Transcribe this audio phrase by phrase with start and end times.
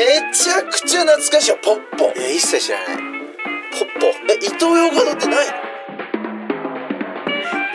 [0.00, 2.10] めちゃくちゃ懐かしいよポッポ。
[2.16, 2.96] え一切知らない。
[2.96, 3.02] ポ
[3.84, 4.06] ッポ？
[4.32, 5.52] えイトーヨーカドーってないの？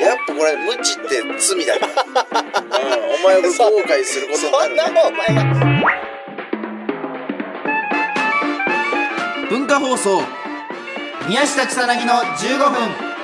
[0.03, 1.93] やっぱこれ無知って罪だから、
[2.81, 3.47] うん、お前を後
[3.88, 4.89] 悔することになる。
[4.89, 5.43] そんなのお前が。
[9.51, 10.23] 文化放送
[11.28, 13.14] 宮下草薙の15分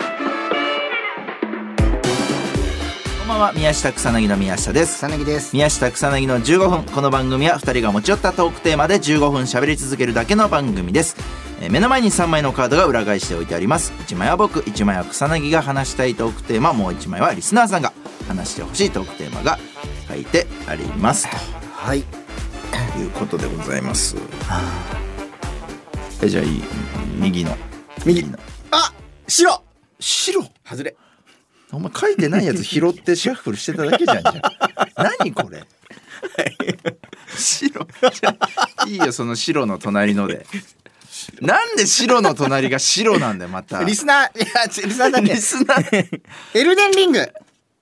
[3.22, 3.54] こんばんは。
[3.54, 4.98] 宮下草薙の宮下です。
[4.98, 5.54] 草薙です。
[5.54, 6.84] 宮下草薙の15分。
[6.86, 11.16] この番組は2人が持ち寄ったトークテーマで15分喋り続けるだけの番組です。
[11.62, 13.94] えー目の前に3枚のカードが裏返しておいてあります。
[14.08, 16.74] 1枚は僕1枚は草薙が話したいトークテーマ。
[16.74, 17.94] もう1枚はリスナーさんが
[18.28, 19.60] 話してほしいトークテーマが
[20.10, 21.28] 書いてあります。
[21.28, 22.04] はい。
[22.94, 24.18] ということでございます。
[26.24, 26.64] えじゃあいい？
[27.20, 27.56] 右の。
[28.04, 28.40] 右の。
[28.72, 28.92] あ！
[29.28, 29.62] 白！
[30.00, 30.42] 白？
[30.68, 30.96] 外れ
[31.74, 34.42] お前書いてないやつ拾ってシャッフルしてただけじゃんじゃん。
[35.20, 35.64] 何これ？
[37.36, 37.88] 白。
[38.88, 39.66] いいよその白。
[39.66, 40.46] の隣ので。
[41.40, 43.84] なんで白の隣が白なんだよまた。
[43.84, 46.22] リスナーいやリスナーだってリスナー。
[46.56, 47.30] エルデンリング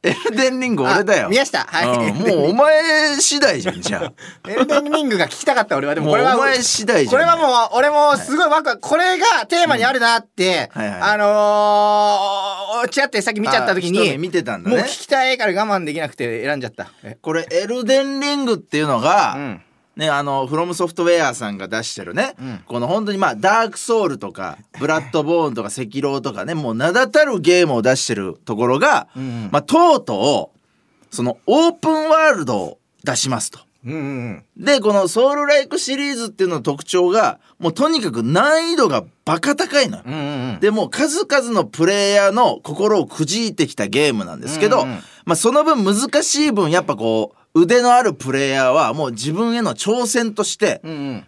[0.01, 1.25] エルデンリング俺だよ。
[1.25, 2.09] あ宮下はい。
[2.09, 2.17] うん。
[2.19, 4.13] もうお前次第じゃんじゃ
[4.47, 5.95] エルデンリングが聞きたかった俺は。
[5.95, 7.11] であもこれはもうお前次第じゃん。
[7.11, 11.01] これはもう俺もすごいワクワクこれがテーマにあるなって、はいはい。
[11.01, 16.87] あのー、ちらってさっき見ちゃった時に目見てたんだもうね聞きたいから我慢できなくて選んじゃった。
[17.03, 17.17] え。
[17.21, 19.61] これエルデンリングっていうのが、うん
[19.99, 22.63] ね、あの、フロムソフトウェアさんが出してるね、うん。
[22.65, 29.49] この本当にまあ、ダークソウルとか、ブラッドボーンとか、 赤狼とかね、もう名だたるゲームを出してるところが、うんうん。
[29.51, 33.59] まあ、とうとう、その、オープンワールドを出しますと。
[33.85, 40.03] うんうんで、このソウルライクシリーズっていうのの特徴が、もうとにかく難易度がバカ高いのよ。
[40.05, 40.59] うんうんうん。
[40.59, 44.99] でもう数々のプレイヤーの心をくじいてきたゲームなんですけど、うんうん。
[45.23, 50.81] まあその分難しい分やっぱこう腕のあるプレイヤーはもう自分への挑戦として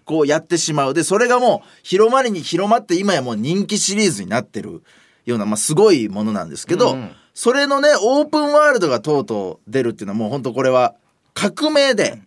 [0.06, 0.94] こうやってしまう。
[0.94, 4.84] でそれがもう広まりに広まって今やもう人気シリーズになってる
[5.26, 6.96] ようなまあすごいものなんですけど、
[7.34, 10.96] それのねオープンワールドがとうとう出るっていうのはもう本当これは
[11.34, 12.22] 革命で、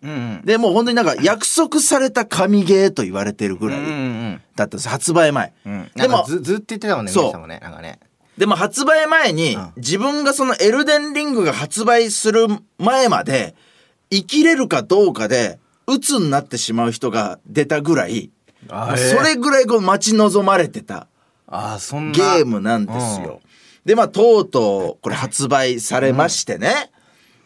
[0.44, 4.88] でもう本当になんか約束された神ゲーと言われてるぐらいだったんです。
[4.88, 5.52] 発売前。
[5.66, 5.90] うん。
[5.94, 7.46] でもずずっと言ってたもんねそう。
[7.46, 7.60] ね。
[7.62, 8.00] なんかね。
[8.38, 9.72] でも発売前に、うん。
[9.76, 12.46] 自分がそのエルデンリングが発売する
[12.78, 13.54] 前まで
[14.14, 18.30] 生きれるかどうかで鬱になってしまう人が出たぐらい
[18.68, 21.08] それぐらいこう待ち望まれてた
[21.46, 22.12] あーそんな。
[22.12, 23.40] ゲームなんですよ。
[23.84, 26.90] でまあとうとうこれ発売されましてね、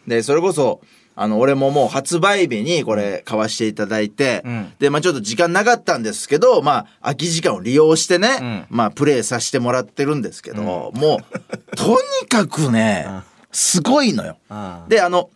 [0.07, 0.81] でそれこそ
[1.17, 4.73] あの俺ももう発売日にこれ買わしていただいて、うん。
[4.79, 8.67] でまあちょっと時間なかったんですけどまあ空き時間を利用してね、うん。
[8.71, 13.07] まあプレイさせてもらってるんですけど、もうとにかくね
[13.51, 14.37] すごいのよ。
[14.89, 15.31] であの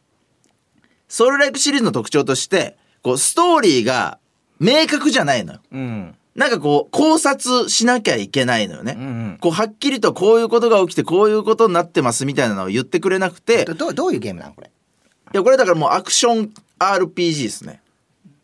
[1.12, 4.18] ソウルライクシリーズの特徴としてこうストーリーが
[4.58, 5.60] 明確じゃないのよ。
[5.70, 6.14] うん。
[6.34, 8.94] なんかこう考察しなきゃいけないのよね。
[8.96, 9.38] うんうん。
[9.38, 13.66] こうはっきりとこういうことが起きてこういうことになってますみたいなのを言ってくれなくて。
[13.66, 14.68] どどどういうゲームなのこれ？
[14.68, 17.82] いやこれだからもうアクション RPG ですね。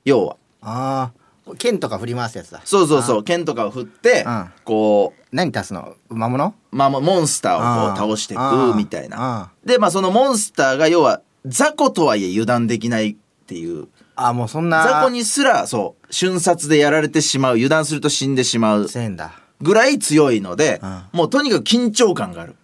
[0.05, 0.37] 要は。
[0.61, 1.13] あ
[1.47, 2.61] あ剣とか振り回すやつだ。
[2.67, 3.25] そうそうそう。
[3.25, 4.51] 剣とかを振ってうん。
[4.67, 5.95] こ何足すの？
[6.11, 6.49] 魔物？
[6.49, 9.17] うまあモンスターをこう倒していくみたいな。
[9.19, 13.17] あでまあそのモンスターが要は雑魚とはいえ油断できないっ
[13.47, 13.89] ていう。
[14.15, 14.83] あもうそんな。
[14.85, 19.33] 雑魚にすらそう瞬殺でやられてしまう油断すると死んでしまうせんだ。
[19.61, 21.03] ぐらい強いのでうん。
[21.13, 22.57] もうとにかく緊張感がある。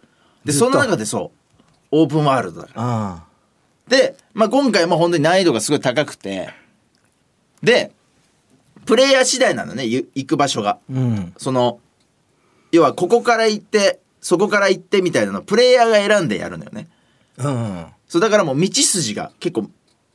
[0.45, 1.33] でその中でそ
[1.93, 2.83] うオープンワールドだから。
[2.83, 3.25] あ
[3.89, 6.51] で、まあ、今回も本当に難易度がすごい高くて。
[7.63, 7.93] で
[8.85, 10.79] プレイヤー次第なのねゆ行く場所が。
[10.91, 11.33] うん。
[11.37, 11.81] その
[12.73, 16.89] 要はここから行ってそこから行ってみたいなのをプレイヤーが選んでやるのよね。
[17.39, 19.69] うんそうだからもう道筋が結構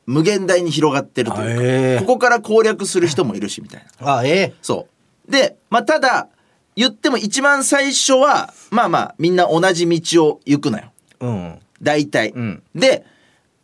[0.06, 2.00] 無限大に広がってるというか、あええ。
[2.00, 4.20] ここから攻略する人もいるしみたいな。
[4.20, 4.54] あええ。
[4.62, 4.88] そ
[5.28, 5.30] う。
[5.30, 6.30] でまあただ
[6.78, 10.94] 言っても一番最初はまあまあみんな同じ道を行くのよ。
[11.20, 11.60] うん。
[11.82, 12.64] 大体、うん。
[12.74, 13.06] で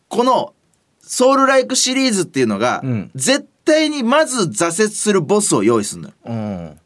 [0.09, 0.53] この
[0.99, 3.11] ソウルライクシリーズっていうのが、うん。
[3.15, 6.13] 絶対にまず挫折するボスを用意するのよ。
[6.25, 6.79] うん。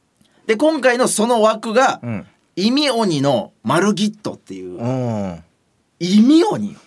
[0.45, 2.27] で今回のその枠が、うん。
[2.55, 5.43] 意味鬼のマルギットっていう、うん。
[5.99, 6.79] 意味鬼よ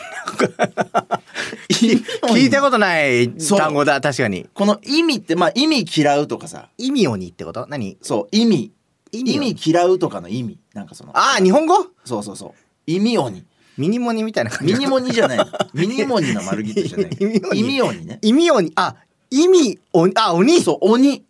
[1.70, 4.48] 聞いたことない単語だ確かに。
[4.54, 6.68] この意味ってまあ意味嫌うとかさ。
[6.78, 7.66] 意味鬼ってこと？
[7.68, 7.96] 何？
[8.02, 8.72] そう意味。
[9.12, 10.58] 意味嫌うとかの意味。
[10.74, 11.86] なんかそのああ日本語？
[12.04, 12.52] そうそうそう。
[12.86, 13.44] 意味鬼。
[13.78, 14.74] ミニモニみたいな感じ。
[14.74, 15.38] ミニモニじゃない。
[15.72, 17.10] ミニモニのマルギットじゃない。
[17.18, 17.60] 意味鬼。
[17.60, 18.18] 意味鬼ね。
[18.22, 18.72] 意味鬼。
[18.76, 18.96] あ
[19.30, 20.12] 意味鬼。
[20.16, 20.60] あ鬼。
[20.60, 21.24] そう鬼。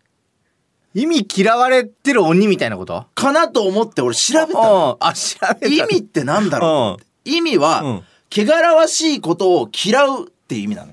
[0.93, 3.07] 意味嫌われてる鬼みたいなこと？
[3.15, 4.97] かなと思って俺調べたの。
[5.01, 8.03] あ調べた意味ってなんだろう意味は、うん
[8.33, 10.93] 汚らわしいことを嫌うっていう意味なの。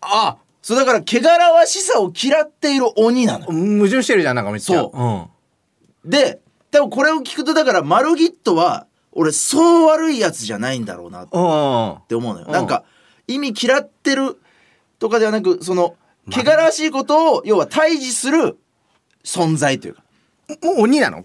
[0.00, 0.36] あ。
[0.60, 3.46] そうだから汚らわしさを嫌っている鬼なの。
[3.46, 4.98] よ矛盾してるじゃんなんかめっちゃそう。
[6.06, 6.10] うん。
[6.10, 6.40] で
[6.70, 11.28] 多分これを聞くとだからマルギットは俺そう悪いやつじゃないんだろうなっうん
[12.06, 12.52] て思うのよ、うん。
[12.52, 12.84] なんか
[13.26, 14.38] 意味嫌ってる
[14.98, 15.96] とかではなくその
[16.30, 18.58] 汚らわしいことを要は対峙する
[19.24, 20.02] 存在というか。
[20.62, 21.24] もう鬼なの？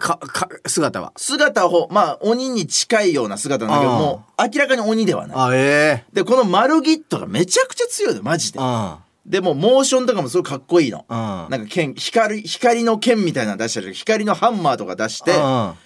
[0.00, 1.12] かか姿は。
[1.16, 5.36] 姿をまあ鬼に近いような姿なんだけどもう明らかに鬼ではない。
[5.38, 6.04] あええ。
[6.12, 8.58] でこのマルギットがめちゃくちゃ強いのマジで。
[8.58, 8.94] うん
[9.26, 11.04] でもモーションとかもすごいかっこいいの。
[11.08, 15.76] うんなんか剣光光の剣みたいなの出したり光のハンマーとか出してうんも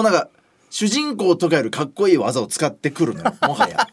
[0.00, 0.28] うなんか
[0.70, 3.88] 主人公とかよりかっこいい技を使ってくるのよ もはや。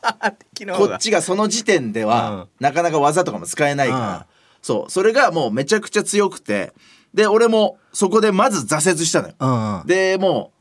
[0.75, 4.91] こっちがその時点では、なかなか技とかも使えないから、うんそう。
[4.91, 6.73] それがもうめちゃくちゃ強くて。
[7.13, 9.87] で俺もそこでまず挫折したのよ、うんうん。
[9.87, 10.51] でも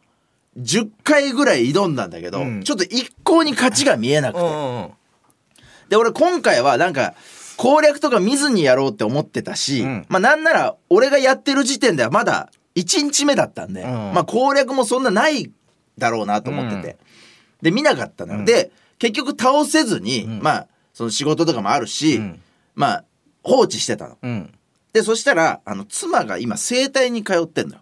[0.57, 2.63] う10回ぐらい挑んだんだけど、うん。
[2.63, 4.91] ちょっと一向に勝ちが見えなくて、うんうん
[5.91, 7.15] で俺今回はなんか
[7.57, 10.07] 攻略とか見ずにやろうって思ってたし、うん。
[10.09, 13.87] まあなんなら俺がやってる時点ではまだ1日目だったんで、ん。
[13.87, 15.53] まあ攻略もそんなない
[15.99, 16.97] だろうなと思ってて、うん。
[17.61, 18.45] で見なかったのよ、うん。
[18.47, 20.43] で結局倒せずに、ん。
[20.43, 22.41] まあその仕事とかもあるし、うん。
[22.75, 23.05] まあ
[23.43, 24.17] 放置してたの。
[24.23, 24.55] うん
[24.97, 27.81] でそしたらあの妻が今整体に通ってんのよ。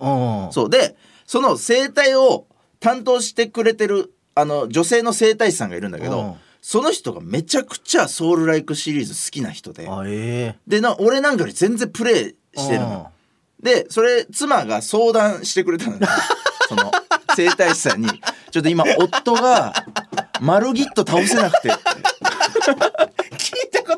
[0.00, 0.68] うんそう。
[0.68, 2.46] でその整体を
[2.78, 6.34] 担当してくれてるあの女性の整体師さんがいるんだけど、うん。
[6.60, 9.88] その人がめちゃくちゃソウルライクシリーズ好きな人で。
[9.88, 10.58] あええ。
[10.66, 13.10] でな俺なんかより全然プレイしてるの
[13.62, 16.00] でそれ妻が相談してくれたのよ。
[16.68, 16.92] その
[17.34, 18.08] 整体師さんに
[18.52, 19.72] 「ちょっと今夫が
[20.42, 21.70] マルギット倒せなくて」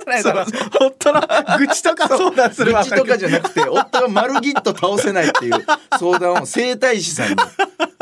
[0.07, 0.45] ないだろ
[0.81, 1.21] 夫の
[1.59, 2.09] 愚痴とか。
[2.09, 2.73] 相談する。
[2.73, 5.67] 愚痴とかじゃなくて夫がマルギット倒せないっていう
[5.99, 7.37] 相談を整体師さんに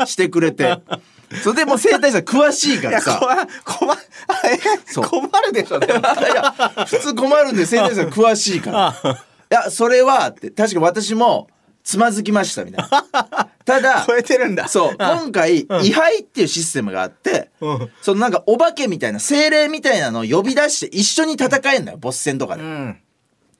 [0.05, 0.77] してくれて。
[1.43, 3.19] それでもう整体師さん詳しいからさ。
[3.65, 3.87] 困
[4.95, 5.99] 困困るでしょでも。
[5.99, 6.53] いや
[6.85, 8.95] 普通困るんで整体師さん詳しいから
[9.51, 11.47] 「いやそれは」って確か私も
[11.85, 13.49] つまずきましたみたいな。
[13.63, 14.67] ただ超えてるんだ。
[14.67, 17.89] そう今回位牌っていうシステムがあってうん。
[18.01, 22.63] そのなんかお化けみたいな精霊みたいなのを呼び出して一緒に戦えんのよボス戦とかで。
[22.63, 22.97] うん。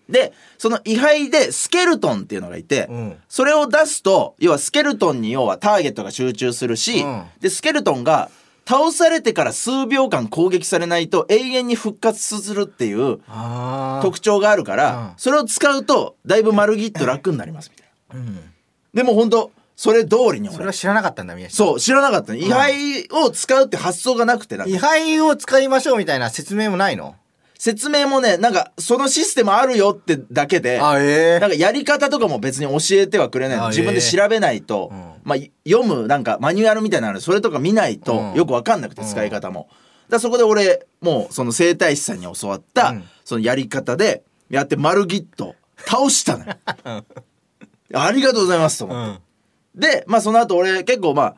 [0.10, 3.18] でその位牌でスケルトンっていうのがいて、うん。
[3.30, 7.24] それを出すと要はスケルトンに要はターゲットが集中するし、うん。
[7.42, 8.32] でスケルトンが
[8.68, 15.10] 倒されてから数秒間攻撃されないと永遠に復活するっていうあ特徴があるから、うん。
[15.18, 17.85] それを使うとだいぶ丸ギッと楽になりますみたいな。
[18.14, 18.40] うん
[18.94, 20.56] でも本当それ通りに俺。
[20.56, 21.58] それは知らなかったんだ宮下。
[21.58, 27.16] そう知らなかったね位牌を使うって発想がなくてな位牌を使いましょうみたいな説明もないの？
[27.58, 35.14] 説明もねなんかそのシステムあるよってだけであえなんかやり方とかも別に教えてはくれない自分で調べないと、うん。
[35.24, 35.38] まあ、
[35.68, 38.34] 読むなんかマニュアルみたいなのそれとか見ないとうん。
[38.36, 39.68] よくわかんなくて使い方も。
[40.10, 43.04] だそこで俺もうその整体師さんに教わったうん。
[43.24, 46.54] そのやり方でやって丸ギッと倒したのよ。
[47.94, 49.22] ありがとうございますと思って。
[49.76, 51.36] でまあその後俺結構まあ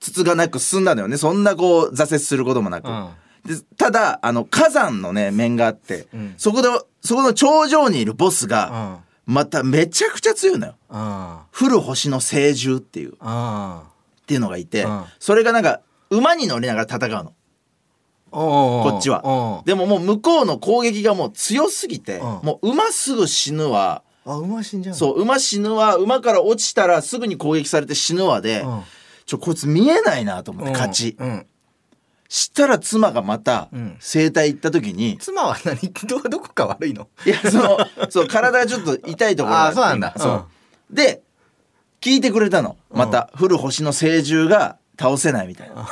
[0.00, 1.16] 筒がなく進んだのよね。
[1.16, 2.88] そんなこう挫折することもなく。
[2.88, 3.08] うん。
[3.44, 6.34] でただあの火山のね面があって、うん。
[6.36, 6.68] そこで
[7.00, 10.74] そこの頂上にいるボスが、まためちゃくちゃ強いのよ。
[10.88, 13.14] 降る星の聖獣っていう。
[13.14, 13.80] っうん。
[14.26, 15.04] ていうのがいて、うん。
[15.18, 15.80] それがなんか
[16.10, 17.32] 馬に乗りながら戦うの。
[18.30, 19.62] ここっちは。
[19.64, 22.22] でももう向こうの攻撃がもう強すぎて、うん。
[22.42, 25.96] もう馬すぐ死ぬわあ馬死んじゃうそう馬死ぬわ。
[25.96, 28.82] 馬から落ちたらすぐに攻撃されて死ぬわで、うん。
[29.24, 31.46] ちょこいつ見えないなと思って勝ち、うん。
[32.28, 33.96] したら妻がまたうん。
[34.00, 35.76] 整体行った時に、妻は何？
[36.06, 37.08] どどこか悪いの？
[37.24, 37.78] いやその
[38.10, 40.12] そう体がちょっと痛いところがあそうなんだ。
[40.14, 40.46] 今そう。
[40.94, 41.22] で
[42.00, 42.76] 聞いてくれたの。
[42.90, 45.88] また、降る星の聖獣が倒せないみたいな。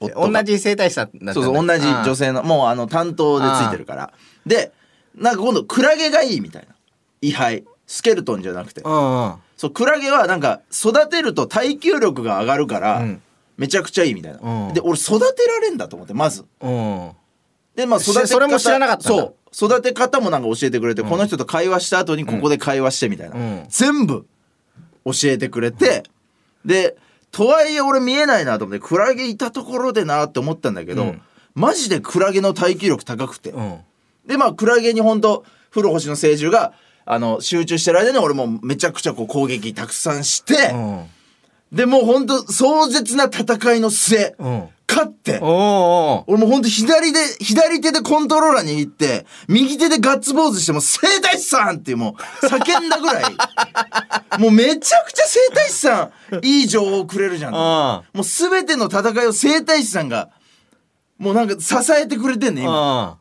[0.14, 4.12] 同じ生態師だったんだそうそう同じ女性のもうあの担当でついてるから。
[4.46, 4.72] で
[5.14, 6.74] なんか今度クラゲがいいみたいな
[7.20, 8.82] 位牌スケルトンじゃなくて。
[8.82, 13.22] そうクラゲはなんか育てると耐久力が上がるから、うん。
[13.58, 14.74] めちゃくちゃいいみたいな、うん。
[14.74, 16.46] で俺育てられんだと思ってまず。
[16.62, 17.10] うん
[17.76, 19.34] でまあ育て方それも知らなかったそう。
[19.52, 23.64] 育て方もなんか教えてくれて、この人と会話した後にここで会話してみたいな、うん。
[23.68, 24.26] 全部
[25.04, 26.04] 教えてくれて、
[26.64, 26.96] で
[27.30, 31.22] とはいえ俺見えないなと思ってクラゲいたところでなって思ったんだけど、うん。
[31.54, 33.78] マジでクラゲの耐久力高くて、うん。
[34.24, 36.72] でまあクラゲに本当降る星の聖獣が
[37.04, 41.06] あの集中してる間に俺もめちゃくちゃこう攻撃たくさんして、うん。
[41.72, 44.68] でもう本当壮絶な戦いの末、うん。
[44.90, 53.24] 勝って俺もうほんと左で、左手でコントローラー握って、右手でガッツポーズしても、生体師さんってもう、叫んだぐらい、
[54.40, 57.54] もうめちゃくちゃ生体師さん、いい情報くれるじゃん。
[57.54, 60.30] あもうすべての戦いを生体師さんが、
[61.18, 63.16] もうなんか支えてくれてんね、今。
[63.16, 63.20] あ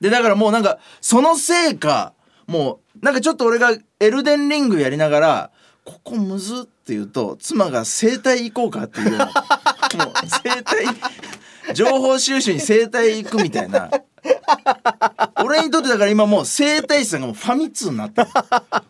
[0.00, 2.14] でだからもうなんかそのせいか
[2.50, 5.50] もうなんかちょっと俺がエルデンリングやりながら
[5.84, 9.26] ここむずって言うと妻が整体行こうかっていうような
[10.04, 13.88] もう整体情報収集に整体行くみたいな。
[15.42, 18.28] 俺にとってだから今もう整体師さんがもうファミ通になってる。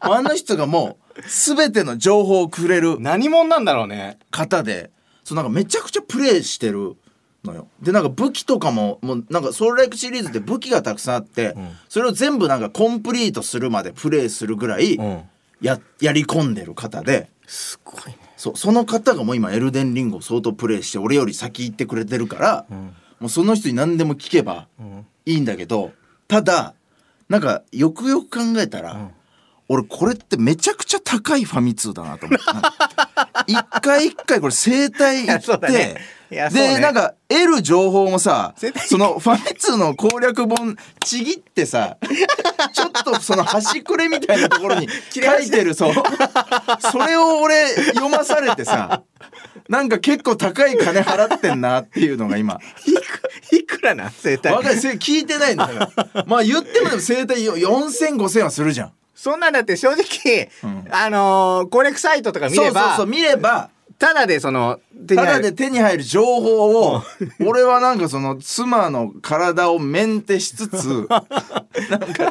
[0.01, 4.19] あの人がもう全ての情報をくれる何者なんだろうね。
[4.31, 4.91] 方で
[5.23, 6.97] そうなんかめちゃくちゃプレイしてる
[7.45, 7.69] のよ。
[7.81, 11.57] でなんか武器とかももうなんかソウルライクシリーズって武器がたくさんあって、ん。
[11.89, 15.23] それを全部なんかコンプリートするまでプレイするぐらいうん。
[15.61, 17.29] や,、やり込んでる方で。
[17.47, 18.17] すごいね。
[18.37, 22.37] そうその方がもう今エルデンリングを相当プレイして俺より先行ってくれてるか
[22.71, 22.95] ら、ん。
[23.21, 25.07] もうその人に何でも聞けばん。
[25.27, 25.93] いいんだけど
[26.29, 26.75] ただ
[27.29, 29.11] なんかよくよく考えたら、
[29.69, 32.45] 俺これってめちゃくちゃ高いファミ通だなと思って
[33.47, 35.97] 一回一回これ整体行って、
[36.37, 36.79] だね。
[36.79, 38.55] なんか得る情報もさ
[38.87, 41.97] そのファミ通の攻略本ちぎってさ
[42.73, 45.95] ちょっとその端くれみたいなところに書いてるそう
[46.93, 49.03] それを俺読まされてさ
[49.69, 52.59] なんか結構高い金払ってんなっていうのが今。
[53.53, 54.11] いくらなん？
[54.13, 54.53] 生体。
[54.53, 54.77] 若い。
[54.79, 58.93] それ聞いてないんだからまあ言ってもでも整体40005000はするじゃん。
[59.15, 60.87] そんなんだって正直、ん。
[60.91, 62.81] あのー、攻略サイトとか見れば。
[62.81, 63.71] そうそうそう見れば
[64.01, 65.43] ただでその手にた入る。
[65.45, 67.03] だで手に入る情報を
[67.47, 71.25] 俺はなんかその妻の体をメンテしつつ ま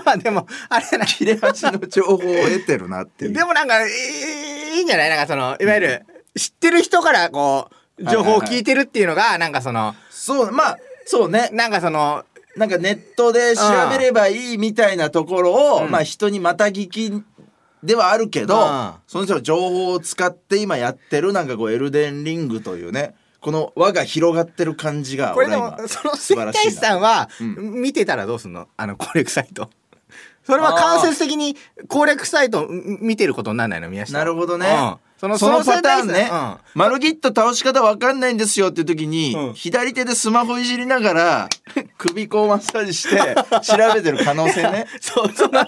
[0.05, 1.05] あでもあれやな。
[1.05, 3.33] 切れ端の情報を得てるなっていう。
[3.33, 5.09] でもなんかいいいいんじゃない？
[5.09, 11.49] なんかそのいわゆる知ってる人からこう情報を聞いてるっていうのがなんかそのそうまあそうね。
[11.53, 13.61] なんかそのなんかネットで調
[13.91, 15.91] べればいいみたいなところを、うん。
[15.91, 17.23] まあ人にまた聞き
[17.83, 18.93] ではあるけど、うん。
[19.07, 26.63] その人の情報を使って今やってるなんかこうエルデンリングというねこの輪が広がってる感じがこれでもその素晴整らしいな。
[26.63, 27.81] 体師さんはうん。
[27.81, 28.67] 見てたらどうすんの？
[28.75, 29.69] あの攻略サイト。
[30.43, 31.55] それは間接的に
[31.87, 33.89] 攻略サイトん見てることにならないの？
[33.89, 34.67] 宮下なるほどね。
[34.67, 36.31] うんそのそのパターンね、
[36.75, 39.53] マルギット倒し方わかんないんですよって時に、うん。
[39.53, 41.49] 左手でスマホいじりながら
[41.99, 43.17] 首こうマッサージして
[43.61, 44.87] 調べてる可能性ね。
[45.01, 45.67] そう、その、そ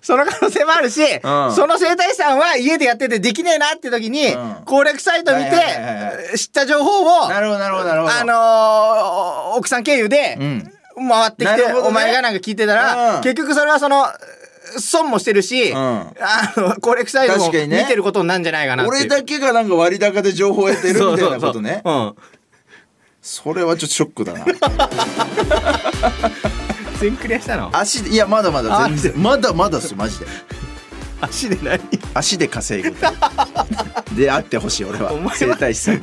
[0.00, 1.20] その可能性もあるし、ん。
[1.52, 4.56] その整体師さんは家でやっててできねえなって時に、うん。
[4.64, 7.88] 攻略サイト見て、知った情報を、なるほどなるほど。
[7.88, 10.72] なるほどあのー奥さん経由で、うん。
[11.08, 11.74] 回ってきて、ね。
[11.74, 13.22] お前がなんか聞いてたら、うん。
[13.22, 14.06] 結局それはその、
[14.78, 15.76] 損もしてるし、ん。
[15.76, 16.12] あ
[16.56, 19.00] の、攻略サイトも見てることになんじゃないかなっていう。
[19.00, 21.82] 俺だけがなんか割高で情報を得てるみたいなことね。
[21.84, 24.44] そうそうそれはちょっとショックだな。
[24.44, 24.54] うん。
[26.98, 27.70] 全クリアしたの？
[27.72, 29.12] 足でいやまだまだ全然。
[29.22, 30.26] まだまだっすマジで。
[31.20, 31.78] 足で何？
[32.14, 32.96] 足で稼ぐ
[34.16, 35.12] であってほしい俺は。
[35.34, 36.00] 整体師さんに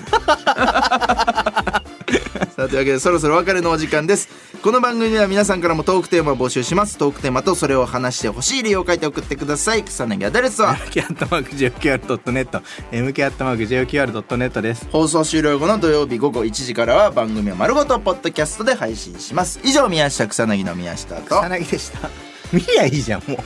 [2.58, 4.30] さあというわけでそろそろお別れのお時間です。
[4.64, 6.98] この番組では皆さんからもトークテーマを募集します。
[6.98, 9.84] トークテーマとそれを話してほしい理由を書いて送ってください。
[9.84, 14.88] 草薙アドレスは？mk アットマーク JOQR.net mk アットマーク JOQR.net です。
[14.92, 19.60] 放送終了後の土曜日午後1時からは番組を丸ごとポッドキャストで配信します。
[19.64, 21.26] 以上宮下草薙の宮下と。
[21.26, 22.10] 草薙でした。
[22.52, 23.38] 見りゃいいじゃんもう。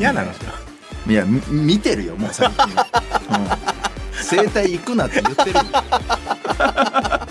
[0.00, 0.50] 嫌なのじゃ
[1.08, 5.62] いやみ見てるよもう最近、 うん、整体行くなって言ってるよ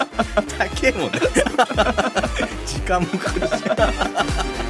[0.79, 1.19] けえもんね
[2.65, 4.68] 時間もかかるし